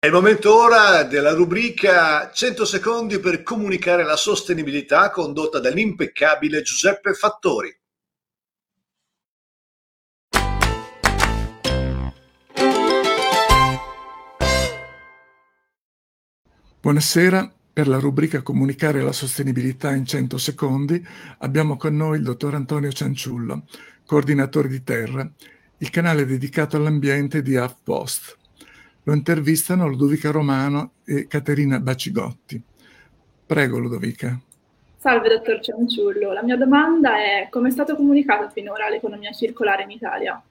È 0.00 0.06
il 0.06 0.12
momento 0.12 0.56
ora 0.56 1.02
della 1.02 1.32
rubrica 1.32 2.30
100 2.30 2.64
secondi 2.64 3.18
per 3.18 3.42
comunicare 3.42 4.04
la 4.04 4.14
sostenibilità 4.14 5.10
condotta 5.10 5.58
dall'impeccabile 5.58 6.62
Giuseppe 6.62 7.14
Fattori. 7.14 7.76
Buonasera, 16.80 17.52
per 17.72 17.88
la 17.88 17.98
rubrica 17.98 18.40
Comunicare 18.42 19.02
la 19.02 19.10
sostenibilità 19.10 19.90
in 19.90 20.06
100 20.06 20.38
secondi 20.38 21.04
abbiamo 21.38 21.76
con 21.76 21.96
noi 21.96 22.18
il 22.18 22.22
dottor 22.22 22.54
Antonio 22.54 22.92
Cianciullo, 22.92 23.66
coordinatore 24.06 24.68
di 24.68 24.84
Terra, 24.84 25.28
il 25.78 25.90
canale 25.90 26.24
dedicato 26.24 26.76
all'ambiente 26.76 27.42
di 27.42 27.56
HuffPost. 27.56 28.36
Lo 29.04 29.14
intervistano 29.14 29.86
Ludovica 29.86 30.30
Romano 30.30 30.92
e 31.04 31.26
Caterina 31.26 31.80
Bacigotti. 31.80 32.62
Prego 33.46 33.78
Ludovica. 33.78 34.38
Salve 34.96 35.28
dottor 35.28 35.60
Cianciullo, 35.60 36.32
la 36.32 36.42
mia 36.42 36.56
domanda 36.56 37.16
è 37.16 37.48
come 37.50 37.68
è 37.68 37.70
stato 37.70 37.94
comunicato 37.94 38.50
finora 38.50 38.88
l'economia 38.88 39.30
circolare 39.30 39.84
in 39.84 39.90
Italia? 39.90 40.42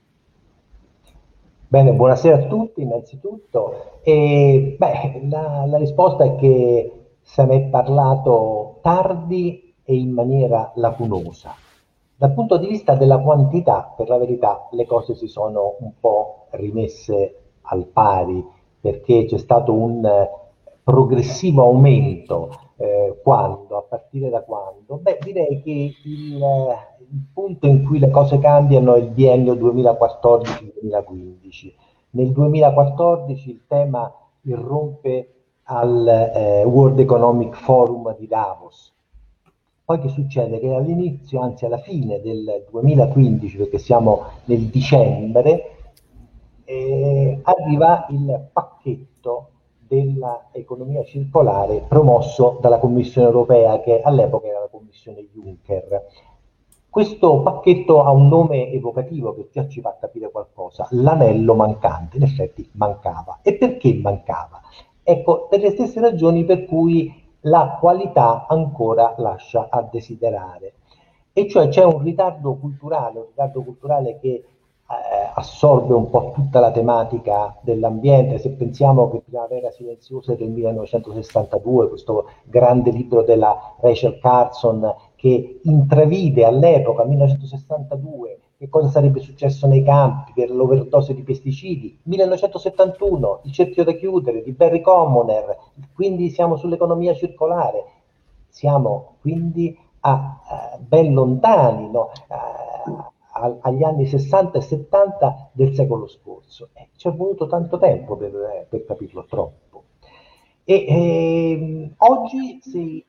Bene, 1.69 1.91
buonasera 1.91 2.37
a 2.37 2.47
tutti 2.47 2.81
innanzitutto. 2.81 3.99
E, 4.03 4.77
beh, 4.79 5.27
la, 5.29 5.65
la 5.67 5.77
risposta 5.77 6.23
è 6.23 6.35
che 6.37 6.91
se 7.21 7.43
ne 7.43 7.55
è 7.55 7.61
parlato 7.63 8.79
tardi 8.81 9.75
e 9.83 9.95
in 9.95 10.11
maniera 10.11 10.71
lacunosa. 10.75 11.53
Dal 12.15 12.33
punto 12.33 12.57
di 12.57 12.67
vista 12.67 12.95
della 12.95 13.19
quantità, 13.19 13.93
per 13.95 14.07
la 14.07 14.17
verità, 14.17 14.69
le 14.71 14.85
cose 14.85 15.13
si 15.13 15.27
sono 15.27 15.75
un 15.81 15.91
po' 15.99 16.47
rimesse 16.51 17.46
al 17.69 17.85
pari 17.85 18.43
perché 18.79 19.25
c'è 19.25 19.37
stato 19.37 19.73
un 19.73 20.05
eh, 20.05 20.29
progressivo 20.83 21.63
aumento. 21.63 22.51
Eh, 22.77 23.19
quando? 23.23 23.77
A 23.77 23.81
partire 23.81 24.29
da 24.29 24.41
quando? 24.41 24.99
Beh, 25.01 25.17
direi 25.21 25.61
che 25.61 25.93
il, 26.03 26.41
eh, 26.41 26.77
il 27.09 27.25
punto 27.33 27.67
in 27.67 27.83
cui 27.83 27.99
le 27.99 28.09
cose 28.09 28.39
cambiano 28.39 28.95
è 28.95 28.99
il 28.99 29.09
biennio 29.09 29.53
2014-2015. 29.55 31.73
Nel 32.11 32.31
2014 32.31 33.49
il 33.49 33.65
tema 33.67 34.09
irrompe 34.41 35.31
al 35.63 36.07
eh, 36.07 36.63
World 36.63 36.97
Economic 36.99 37.55
Forum 37.55 38.15
di 38.17 38.27
Davos. 38.27 38.93
Poi 39.83 39.99
che 39.99 40.07
succede? 40.09 40.59
Che 40.59 40.73
all'inizio, 40.73 41.41
anzi 41.41 41.65
alla 41.65 41.79
fine 41.79 42.21
del 42.21 42.65
2015, 42.69 43.57
perché 43.57 43.77
siamo 43.77 44.23
nel 44.45 44.63
dicembre, 44.65 45.76
eh, 46.69 47.39
arriva 47.43 48.07
il 48.09 48.49
pacchetto 48.51 49.51
dell'economia 49.87 51.05
circolare 51.05 51.85
promosso 51.87 52.57
dalla 52.59 52.77
Commissione 52.77 53.27
europea, 53.27 53.79
che 53.79 54.01
all'epoca 54.01 54.47
era 54.47 54.59
la 54.59 54.67
Commissione 54.69 55.29
Juncker. 55.31 56.05
Questo 56.89 57.41
pacchetto 57.41 58.03
ha 58.03 58.11
un 58.11 58.27
nome 58.27 58.69
evocativo 58.71 59.33
che 59.33 59.47
già 59.49 59.65
ci 59.69 59.79
fa 59.79 59.95
capire 59.97 60.29
qualcosa, 60.29 60.87
l'anello 60.91 61.53
mancante, 61.53 62.17
in 62.17 62.23
effetti 62.23 62.69
mancava. 62.73 63.39
E 63.43 63.53
perché 63.55 63.93
mancava? 63.93 64.59
Ecco, 65.03 65.47
per 65.47 65.61
le 65.61 65.69
stesse 65.69 66.01
ragioni 66.01 66.43
per 66.43 66.65
cui 66.65 67.23
la 67.41 67.77
qualità 67.79 68.45
ancora 68.47 69.15
lascia 69.19 69.67
a 69.69 69.87
desiderare. 69.89 70.73
E 71.31 71.47
cioè 71.47 71.69
c'è 71.69 71.85
un 71.85 72.01
ritardo 72.01 72.55
culturale, 72.55 73.19
un 73.19 73.25
ritardo 73.27 73.63
culturale 73.63 74.17
che 74.19 74.43
assorbe 75.37 75.93
un 75.93 76.09
po' 76.09 76.31
tutta 76.33 76.59
la 76.59 76.71
tematica 76.71 77.55
dell'ambiente. 77.61 78.39
Se 78.39 78.49
pensiamo 78.51 79.09
che 79.11 79.21
Primavera 79.21 79.69
Silenziosa 79.69 80.33
è 80.33 80.35
del 80.35 80.49
1962, 80.49 81.89
questo 81.89 82.29
grande 82.43 82.89
libro 82.91 83.21
della 83.21 83.75
Rachel 83.79 84.17
Carson 84.19 84.93
che 85.15 85.59
intravide 85.63 86.43
all'epoca, 86.43 87.03
1962, 87.03 88.39
che 88.57 88.69
cosa 88.69 88.89
sarebbe 88.89 89.19
successo 89.19 89.67
nei 89.67 89.83
campi 89.83 90.31
per 90.33 90.49
l'overdose 90.49 91.13
di 91.13 91.21
pesticidi. 91.21 91.99
1971, 92.03 93.41
il 93.43 93.51
cerchio 93.51 93.83
da 93.83 93.91
chiudere 93.91 94.41
di 94.41 94.51
Barry 94.53 94.81
Commoner, 94.81 95.55
quindi 95.93 96.29
siamo 96.29 96.55
sull'economia 96.55 97.13
circolare. 97.13 97.85
Siamo 98.49 99.17
quindi 99.21 99.77
a, 99.99 100.11
a 100.11 100.77
ben 100.79 101.13
lontani 101.13 101.91
no? 101.91 102.09
a, 102.29 103.11
agli 103.39 103.83
anni 103.83 104.05
60 104.05 104.57
e 104.57 104.61
70 104.61 105.49
del 105.53 105.73
secolo 105.73 106.07
scorso. 106.07 106.69
Eh, 106.73 106.89
ci 106.95 107.07
è 107.07 107.11
voluto 107.11 107.47
tanto 107.47 107.77
tempo 107.77 108.15
per, 108.15 108.33
eh, 108.33 108.65
per 108.69 108.85
capirlo 108.85 109.25
troppo. 109.25 109.83
E 110.63 110.85
eh, 110.85 111.93
oggi 111.97 112.59
si 112.61 113.05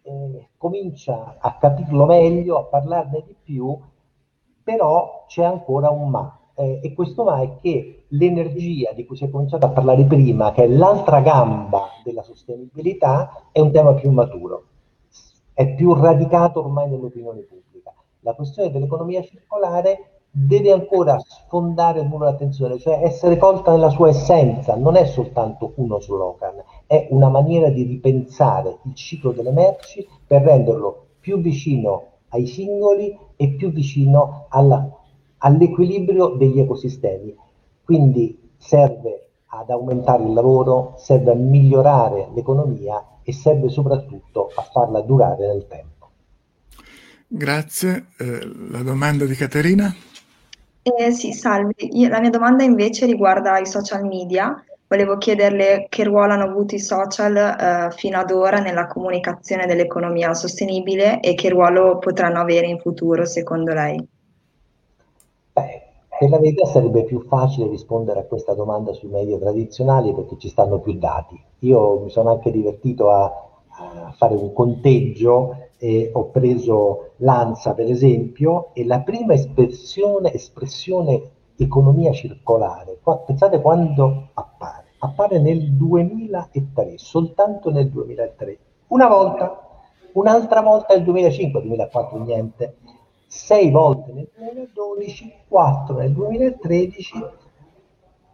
comincia 0.56 1.38
a 1.40 1.56
capirlo 1.56 2.06
meglio, 2.06 2.58
a 2.58 2.64
parlarne 2.64 3.24
di 3.26 3.34
più, 3.42 3.76
però 4.62 5.24
c'è 5.26 5.44
ancora 5.44 5.90
un 5.90 6.10
ma. 6.10 6.38
Eh, 6.54 6.80
e 6.82 6.92
questo 6.92 7.24
ma 7.24 7.40
è 7.40 7.56
che 7.60 8.04
l'energia 8.08 8.92
di 8.92 9.06
cui 9.06 9.16
si 9.16 9.24
è 9.24 9.30
cominciato 9.30 9.66
a 9.66 9.70
parlare 9.70 10.04
prima, 10.04 10.52
che 10.52 10.64
è 10.64 10.68
l'altra 10.68 11.20
gamba 11.20 11.88
della 12.04 12.22
sostenibilità, 12.22 13.48
è 13.52 13.60
un 13.60 13.70
tema 13.70 13.94
più 13.94 14.10
maturo, 14.10 14.64
è 15.52 15.74
più 15.74 15.94
radicato 15.94 16.60
ormai 16.60 16.88
nell'opinione 16.90 17.40
pubblica. 17.40 17.94
La 18.20 18.34
questione 18.34 18.70
dell'economia 18.70 19.22
circolare 19.22 20.17
deve 20.30 20.72
ancora 20.72 21.18
sfondare 21.18 22.00
il 22.00 22.06
muro 22.06 22.26
dell'attenzione, 22.26 22.78
cioè 22.78 23.00
essere 23.02 23.36
colta 23.36 23.70
nella 23.70 23.90
sua 23.90 24.08
essenza, 24.08 24.76
non 24.76 24.96
è 24.96 25.06
soltanto 25.06 25.72
uno 25.76 26.00
slogan, 26.00 26.62
è 26.86 27.08
una 27.10 27.28
maniera 27.28 27.70
di 27.70 27.82
ripensare 27.82 28.78
il 28.84 28.94
ciclo 28.94 29.32
delle 29.32 29.52
merci 29.52 30.06
per 30.26 30.42
renderlo 30.42 31.06
più 31.20 31.40
vicino 31.40 32.04
ai 32.30 32.46
singoli 32.46 33.16
e 33.36 33.50
più 33.50 33.70
vicino 33.70 34.46
alla, 34.48 34.88
all'equilibrio 35.38 36.28
degli 36.28 36.60
ecosistemi. 36.60 37.34
Quindi 37.84 38.50
serve 38.56 39.28
ad 39.46 39.70
aumentare 39.70 40.24
il 40.24 40.34
lavoro, 40.34 40.94
serve 40.98 41.32
a 41.32 41.34
migliorare 41.34 42.28
l'economia 42.34 43.02
e 43.22 43.32
serve 43.32 43.68
soprattutto 43.70 44.50
a 44.54 44.62
farla 44.62 45.00
durare 45.00 45.46
nel 45.46 45.66
tempo. 45.66 46.10
Grazie. 47.26 48.06
Eh, 48.18 48.40
la 48.70 48.82
domanda 48.82 49.24
di 49.24 49.34
Caterina? 49.34 49.94
Eh, 50.96 51.10
sì, 51.10 51.32
salve. 51.32 51.74
La 52.08 52.20
mia 52.20 52.30
domanda 52.30 52.62
invece 52.62 53.04
riguarda 53.06 53.58
i 53.58 53.66
social 53.66 54.04
media. 54.04 54.62
Volevo 54.86 55.18
chiederle 55.18 55.86
che 55.90 56.04
ruolo 56.04 56.32
hanno 56.32 56.44
avuto 56.44 56.74
i 56.74 56.78
social, 56.78 57.36
eh, 57.36 57.90
fino 57.94 58.18
ad 58.18 58.30
ora 58.30 58.58
nella 58.58 58.86
comunicazione 58.86 59.66
dell'economia 59.66 60.32
sostenibile 60.32 61.20
e 61.20 61.34
che 61.34 61.50
ruolo 61.50 61.98
potranno 61.98 62.40
avere 62.40 62.68
in 62.68 62.78
futuro, 62.78 63.26
secondo 63.26 63.74
lei. 63.74 64.08
Beh, 65.52 65.82
per 66.18 66.30
la 66.30 66.38
verità 66.38 66.64
sarebbe 66.64 67.04
più 67.04 67.20
facile 67.28 67.68
rispondere 67.68 68.20
a 68.20 68.24
questa 68.24 68.54
domanda 68.54 68.94
sui 68.94 69.08
media 69.08 69.36
tradizionali 69.36 70.14
perché 70.14 70.38
ci 70.38 70.48
stanno 70.48 70.78
più 70.78 70.94
dati. 70.94 71.38
Io 71.60 72.00
mi 72.00 72.10
sono 72.10 72.30
anche 72.30 72.50
divertito 72.50 73.10
a 73.10 73.30
fare 74.16 74.34
un 74.34 74.52
conteggio 74.52 75.67
e 75.78 76.10
ho 76.12 76.26
preso 76.26 77.12
l'ANSA 77.16 77.74
per 77.74 77.88
esempio 77.88 78.70
e 78.74 78.84
la 78.84 79.00
prima 79.00 79.34
espressione, 79.34 80.32
espressione 80.32 81.30
economia 81.56 82.12
circolare, 82.12 82.98
qua, 83.02 83.18
pensate 83.18 83.60
quando 83.60 84.28
appare, 84.34 84.86
appare 84.98 85.38
nel 85.38 85.72
2003, 85.72 86.94
soltanto 86.96 87.70
nel 87.70 87.88
2003, 87.90 88.58
una 88.88 89.08
volta, 89.08 89.82
un'altra 90.12 90.60
volta 90.60 90.94
nel 90.94 91.04
2005, 91.04 91.62
2004 91.62 92.18
niente, 92.24 92.76
sei 93.26 93.70
volte 93.70 94.12
nel 94.12 94.28
2012, 94.36 95.32
quattro 95.48 95.96
nel 95.96 96.12
2013 96.12 97.24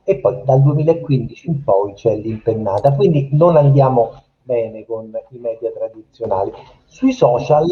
e 0.04 0.18
poi 0.18 0.42
dal 0.44 0.62
2015 0.62 1.48
in 1.48 1.64
poi 1.64 1.94
c'è 1.94 2.14
l'impennata, 2.14 2.94
quindi 2.94 3.30
non 3.32 3.56
andiamo 3.56 4.22
bene 4.44 4.84
con 4.84 5.10
i 5.30 5.38
media 5.38 5.70
tradizionali. 5.70 6.52
Sui 6.84 7.12
social 7.12 7.66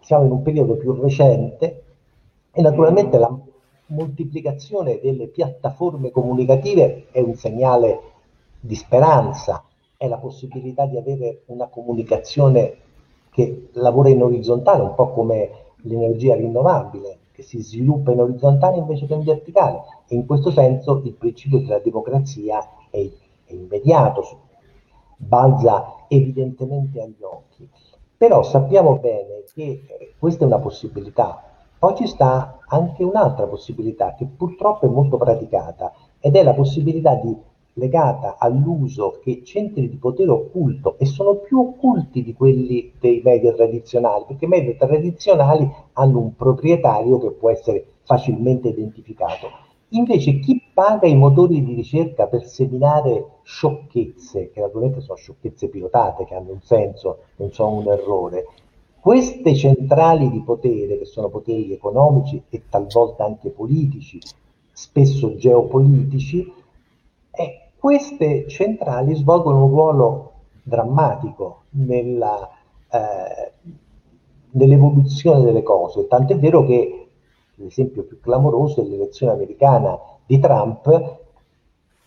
siamo 0.00 0.24
in 0.24 0.32
un 0.32 0.42
periodo 0.42 0.76
più 0.76 0.94
recente 0.94 1.84
e 2.50 2.62
naturalmente 2.62 3.18
la 3.18 3.30
moltiplicazione 3.86 4.98
delle 5.00 5.28
piattaforme 5.28 6.10
comunicative 6.10 7.08
è 7.12 7.20
un 7.20 7.34
segnale 7.34 8.00
di 8.58 8.74
speranza, 8.74 9.64
è 9.96 10.08
la 10.08 10.16
possibilità 10.16 10.86
di 10.86 10.96
avere 10.96 11.42
una 11.46 11.66
comunicazione 11.66 12.76
che 13.30 13.68
lavora 13.72 14.08
in 14.08 14.22
orizzontale, 14.22 14.82
un 14.82 14.94
po' 14.94 15.10
come 15.12 15.50
l'energia 15.82 16.34
rinnovabile, 16.34 17.18
che 17.32 17.42
si 17.42 17.60
sviluppa 17.60 18.12
in 18.12 18.20
orizzontale 18.20 18.78
invece 18.78 19.06
che 19.06 19.14
in 19.14 19.24
verticale. 19.24 19.80
E 20.08 20.14
in 20.14 20.26
questo 20.26 20.50
senso 20.50 21.02
il 21.04 21.14
principio 21.14 21.58
della 21.58 21.78
democrazia 21.78 22.66
è, 22.90 22.98
è 23.44 23.52
immediato, 23.52 24.41
balza 25.26 26.04
evidentemente 26.08 27.00
agli 27.00 27.22
occhi. 27.22 27.68
Però 28.16 28.42
sappiamo 28.42 28.96
bene 28.96 29.44
che 29.54 29.62
eh, 29.62 30.14
questa 30.18 30.44
è 30.44 30.46
una 30.46 30.58
possibilità. 30.58 31.42
Poi 31.78 31.96
ci 31.96 32.06
sta 32.06 32.58
anche 32.68 33.02
un'altra 33.02 33.46
possibilità 33.46 34.14
che 34.14 34.26
purtroppo 34.26 34.86
è 34.86 34.88
molto 34.88 35.16
praticata 35.16 35.92
ed 36.20 36.36
è 36.36 36.42
la 36.42 36.54
possibilità 36.54 37.14
di 37.16 37.36
legata 37.74 38.36
all'uso 38.38 39.18
che 39.22 39.42
centri 39.44 39.88
di 39.88 39.96
potere 39.96 40.30
occulto 40.30 40.96
e 40.98 41.06
sono 41.06 41.36
più 41.36 41.58
occulti 41.58 42.22
di 42.22 42.34
quelli 42.34 42.92
dei 43.00 43.22
media 43.24 43.52
tradizionali, 43.52 44.24
perché 44.26 44.44
i 44.44 44.48
media 44.48 44.74
tradizionali 44.74 45.68
hanno 45.94 46.18
un 46.18 46.36
proprietario 46.36 47.18
che 47.18 47.30
può 47.30 47.50
essere 47.50 47.84
facilmente 48.04 48.68
identificato. 48.68 49.48
Invece 49.94 50.38
chi 50.38 50.62
paga 50.72 51.06
i 51.06 51.14
motori 51.14 51.62
di 51.62 51.74
ricerca 51.74 52.26
per 52.26 52.44
seminare 52.46 53.40
sciocchezze, 53.42 54.50
che 54.50 54.60
naturalmente 54.60 55.00
sono 55.00 55.16
sciocchezze 55.16 55.68
pilotate, 55.68 56.24
che 56.24 56.34
hanno 56.34 56.52
un 56.52 56.62
senso, 56.62 57.24
non 57.36 57.52
sono 57.52 57.76
un 57.76 57.88
errore, 57.88 58.46
queste 59.00 59.54
centrali 59.54 60.30
di 60.30 60.40
potere, 60.42 60.98
che 60.98 61.04
sono 61.04 61.28
poteri 61.28 61.72
economici 61.72 62.42
e 62.48 62.62
talvolta 62.70 63.24
anche 63.24 63.50
politici, 63.50 64.18
spesso 64.70 65.36
geopolitici, 65.36 66.50
eh, 67.32 67.68
queste 67.76 68.48
centrali 68.48 69.14
svolgono 69.14 69.64
un 69.64 69.70
ruolo 69.70 70.32
drammatico 70.62 71.62
nella, 71.70 72.48
eh, 72.90 73.52
nell'evoluzione 74.52 75.42
delle 75.42 75.62
cose, 75.62 76.06
tant'è 76.06 76.38
vero 76.38 76.64
che 76.64 77.01
l'esempio 77.56 78.04
più 78.04 78.20
clamoroso 78.20 78.80
è 78.80 78.84
l'elezione 78.84 79.32
americana 79.32 79.98
di 80.24 80.38
Trump, 80.38 81.20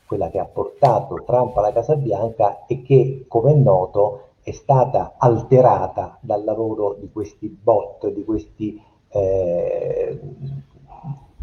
quella 0.06 0.30
che 0.30 0.39
ha 0.39 0.45
portato 0.45 1.24
Trump 1.25 1.57
alla 1.57 1.71
Casa 1.71 1.95
Bianca 1.95 2.65
e 2.65 2.81
che, 2.81 3.25
come 3.27 3.51
è 3.51 3.56
noto, 3.56 4.21
è 4.44 4.51
stata 4.51 5.15
alterata 5.18 6.18
dal 6.21 6.44
lavoro 6.44 6.95
di 7.00 7.12
questi 7.12 7.47
bot, 7.47 8.07
di 8.09 8.24
questi, 8.24 8.80
eh, 9.09 10.19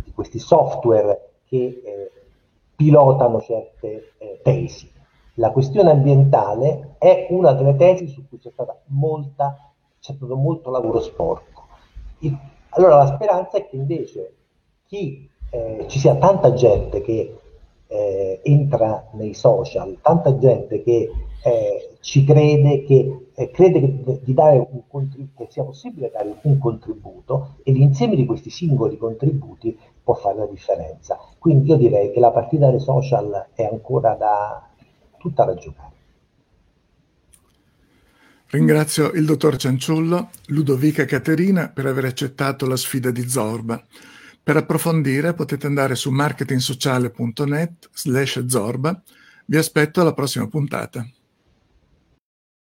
di 0.05 0.13
questi 0.13 0.39
software 0.39 1.31
che 1.47 1.83
eh, 1.85 2.11
pilotano 2.77 3.41
certe 3.41 4.13
eh, 4.19 4.41
tesi. 4.43 4.91
La 5.37 5.51
questione 5.51 5.91
ambientale 5.91 6.95
è 6.99 7.27
una 7.31 7.53
delle 7.53 7.75
tesi 7.75 8.07
su 8.07 8.29
cui 8.29 8.39
c'è, 8.39 8.53
molta, 8.87 9.73
c'è 9.99 10.13
stato 10.13 10.37
molto 10.37 10.71
lavoro 10.71 11.01
sporco. 11.01 11.63
Il, 12.19 12.39
allora 12.75 12.97
la 12.97 13.07
speranza 13.07 13.59
è 13.59 13.69
che 13.69 13.77
invece 13.77 14.35
chi, 14.87 15.29
eh, 15.51 15.85
ci 15.89 15.99
sia 15.99 16.17
tanta 16.17 16.53
gente 16.53 17.01
che 17.03 17.39
eh, 17.87 18.41
entra 18.43 19.09
nei 19.13 19.35
social, 19.35 19.99
tanta 20.01 20.37
gente 20.39 20.83
che 20.83 21.11
eh, 21.45 21.97
ci 22.01 22.25
crede, 22.25 22.85
che 22.85 23.27
eh, 23.35 23.51
crede 23.51 23.81
che, 23.81 24.21
di 24.23 24.33
dare 24.33 24.67
un 24.71 24.83
contributo, 24.87 25.45
che 25.45 25.51
sia 25.51 25.65
possibile 25.65 26.11
dare 26.11 26.35
un 26.43 26.59
contributo 26.59 27.57
e 27.63 27.73
l'insieme 27.73 28.17
di 28.17 28.25
questi 28.25 28.49
singoli 28.49 28.97
contributi 28.97 29.79
può 30.03 30.15
fare 30.15 30.39
la 30.39 30.47
differenza. 30.47 31.19
Quindi 31.39 31.69
io 31.69 31.77
direi 31.77 32.11
che 32.13 32.21
la 32.21 32.31
partita 32.31 32.71
dei 32.71 32.81
social 32.81 33.49
è 33.55 33.65
ancora 33.65 34.15
da 34.15 34.69
tutta 35.19 35.45
da 35.45 35.55
giocare. 35.55 35.91
Ringrazio 38.53 39.13
il 39.13 39.25
dottor 39.25 39.57
Cianciullo, 39.57 40.29
Ludovica 40.49 41.01
e 41.01 41.07
Caterina 41.07 41.71
per 41.71 41.87
aver 41.87 42.05
accettato 42.05 42.67
la 42.67 42.77
sfida 42.77 43.11
di 43.11 43.27
Zorba. 43.27 43.83
Per 44.43 44.57
approfondire 44.59 45.33
potete 45.33 45.67
andare 45.67 45.95
su 45.95 46.11
marketingsociale.net 46.11 47.89
slash 47.95 48.45
Zorba. 48.45 49.03
Vi 49.47 49.57
aspetto 49.57 50.03
alla 50.03 50.13
prossima 50.13 50.49
puntata. 50.49 51.09